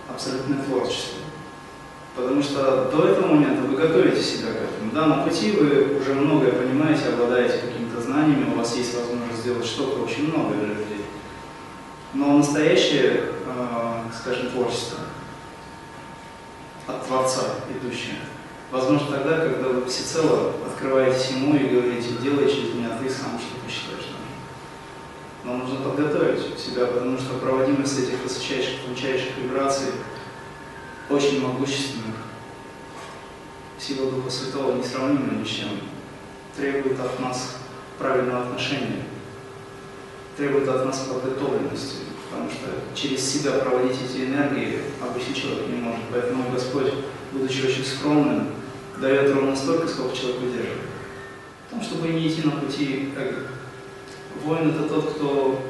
[0.09, 1.19] абсолютное творчество.
[2.19, 4.91] Потому что до этого момента вы готовите себя к этому.
[4.93, 9.65] Да, на пути вы уже многое понимаете, обладаете какими-то знаниями, у вас есть возможность сделать
[9.65, 11.05] что-то очень многое для людей.
[12.15, 14.99] Но настоящее, э, скажем, творчество
[16.89, 18.17] от Творца идущее,
[18.73, 23.55] возможно тогда, когда вы всецело открываетесь Ему и говорите, делай через меня ты сам, что
[23.65, 24.25] ты считаешь нужным.
[25.45, 29.93] Но нужно подготовить себя, потому что проводимость этих высочайших, тончайших вибраций–
[31.11, 32.17] очень могущественных,
[33.79, 35.69] сила Духа Святого несравнима ни с чем,
[36.57, 37.57] требует от нас
[37.99, 39.05] правильного отношения,
[40.37, 41.97] требует от нас подготовленности,
[42.31, 46.03] потому что через себя проводить эти энергии обычный человек не может.
[46.13, 46.93] Поэтому Господь,
[47.33, 48.49] будучи очень скромным,
[49.01, 50.79] дает ровно столько, сколько человек выдерживает.
[51.65, 53.47] Потому чтобы не идти на пути эго.
[54.43, 55.63] Воин– это тот, кто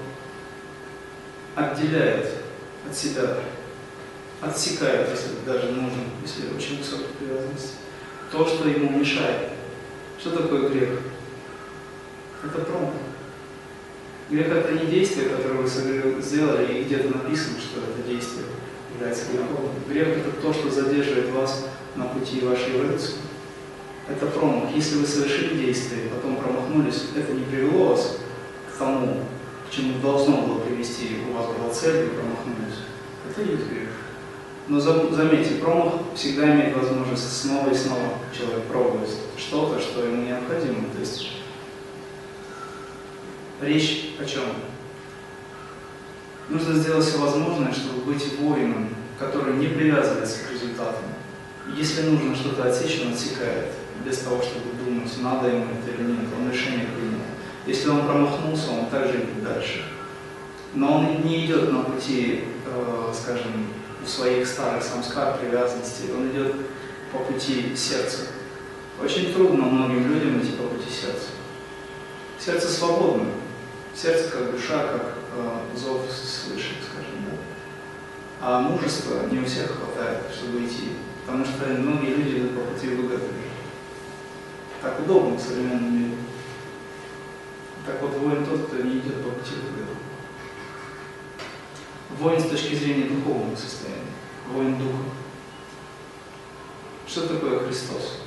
[1.54, 2.42] отделяет
[2.88, 3.38] от себя
[4.40, 7.74] отсекает, если даже нужно, если очень высокая привязанность,
[8.30, 9.50] то, что ему мешает.
[10.18, 11.00] Что такое грех?
[12.44, 12.94] Это промах.
[14.30, 18.44] Грех– это не действие, которое вы сделали, и где-то написано, что это действие
[18.94, 19.70] является грехом.
[19.88, 21.66] Грех– это то, что задерживает вас
[21.96, 23.14] на пути вашей эволюции.
[24.08, 24.70] Это промах.
[24.74, 28.18] Если вы совершили действие, потом промахнулись, это не привело вас
[28.72, 29.24] к тому,
[29.68, 32.78] к чему должно было привести, у вас была цель, и промахнулись.
[33.28, 33.88] Это есть грех.
[34.68, 40.84] Но заметьте, промах всегда имеет возможность снова и снова человек пробовать что-то, что ему необходимо.
[40.94, 41.30] То есть
[43.62, 44.44] речь о чем?
[46.50, 51.04] Нужно сделать все возможное, чтобы быть воином, который не привязывается к результатам.
[51.74, 53.72] Если нужно что-то отсечь, он отсекает,
[54.04, 57.20] без того, чтобы думать, надо ему это или нет, он решение принял.
[57.66, 59.84] Если он промахнулся, он также идет дальше.
[60.74, 63.52] Но он не идет на пути, э, скажем,
[64.06, 66.54] своих старых самскар привязанности, он идет
[67.12, 68.26] по пути сердца.
[69.02, 71.28] Очень трудно многим людям идти по пути сердца.
[72.38, 73.26] Сердце свободно.
[73.94, 77.36] Сердце как душа, как э, зов свыше, скажем, да.
[78.40, 80.92] А мужества не у всех хватает, чтобы идти.
[81.26, 83.24] Потому что многие люди идут по пути выгоды.
[84.80, 86.14] Так удобно в современном мире.
[87.86, 89.97] Так вот, воин тот, кто не идет по пути выгоды
[92.10, 94.02] воин с точки зрения духовного состояния,
[94.52, 95.04] воин духа.
[97.06, 98.20] Что такое Христос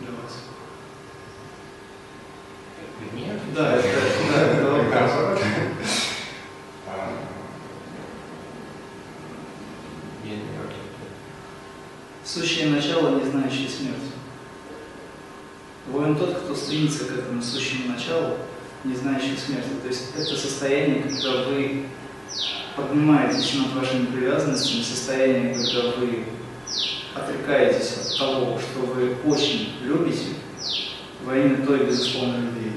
[0.00, 0.44] для вас?
[3.12, 3.40] Нет?
[3.54, 3.88] Да, это,
[4.32, 5.40] да, это вопрос.
[12.24, 14.00] Сущее начало, не знающее смерти.
[15.86, 18.38] Воин тот, кто стремится к этому сущему началу,
[18.84, 19.68] не знающих смерти.
[19.82, 21.86] То есть это состояние, когда вы
[22.76, 26.24] поднимаетесь над вашими привязанностями, состояние, когда вы
[27.14, 30.34] отрекаетесь от того, что вы очень любите,
[31.24, 32.72] во имя той безусловной любви.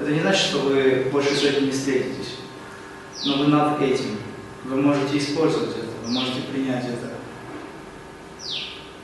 [0.00, 2.36] Это не значит, что вы больше с этим не встретитесь,
[3.24, 4.18] но вы над этим.
[4.64, 7.14] Вы можете использовать это, вы можете принять это,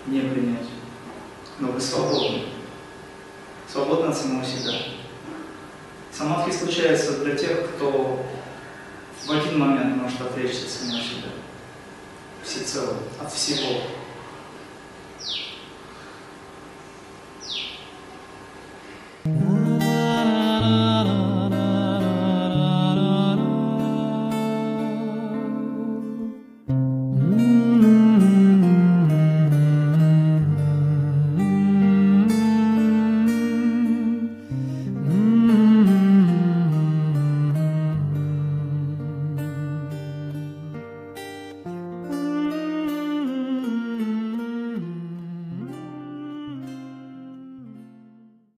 [0.06, 0.66] не принять.
[1.58, 2.42] Но вы свободны.
[3.70, 4.72] Свободны от самого себя.
[6.16, 8.24] Самадхи случается для тех, кто
[9.24, 11.30] в один момент может отречься от самого себя.
[12.44, 13.80] Всецело, от всего.